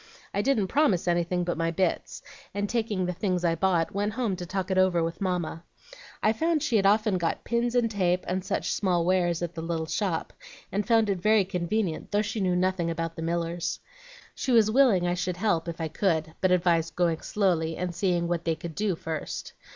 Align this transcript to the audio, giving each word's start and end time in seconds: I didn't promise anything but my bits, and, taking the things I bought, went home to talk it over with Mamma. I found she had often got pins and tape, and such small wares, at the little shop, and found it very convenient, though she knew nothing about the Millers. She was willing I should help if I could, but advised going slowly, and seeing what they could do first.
I 0.33 0.41
didn't 0.41 0.65
promise 0.69 1.07
anything 1.07 1.43
but 1.43 1.59
my 1.59 1.69
bits, 1.69 2.23
and, 2.55 2.67
taking 2.67 3.05
the 3.05 3.13
things 3.13 3.45
I 3.45 3.53
bought, 3.53 3.93
went 3.93 4.13
home 4.13 4.35
to 4.37 4.47
talk 4.47 4.71
it 4.71 4.77
over 4.79 5.03
with 5.03 5.21
Mamma. 5.21 5.63
I 6.23 6.33
found 6.33 6.63
she 6.63 6.75
had 6.77 6.87
often 6.87 7.19
got 7.19 7.43
pins 7.43 7.75
and 7.75 7.91
tape, 7.91 8.23
and 8.27 8.43
such 8.43 8.71
small 8.71 9.05
wares, 9.05 9.43
at 9.43 9.53
the 9.53 9.61
little 9.61 9.85
shop, 9.85 10.33
and 10.71 10.87
found 10.87 11.11
it 11.11 11.19
very 11.21 11.45
convenient, 11.45 12.09
though 12.09 12.23
she 12.23 12.39
knew 12.41 12.55
nothing 12.55 12.89
about 12.89 13.15
the 13.15 13.21
Millers. 13.21 13.79
She 14.33 14.51
was 14.51 14.71
willing 14.71 15.05
I 15.05 15.13
should 15.13 15.37
help 15.37 15.67
if 15.67 15.79
I 15.79 15.87
could, 15.87 16.33
but 16.41 16.49
advised 16.51 16.95
going 16.95 17.21
slowly, 17.21 17.77
and 17.77 17.93
seeing 17.93 18.27
what 18.27 18.43
they 18.43 18.55
could 18.55 18.73
do 18.73 18.95
first. 18.95 19.53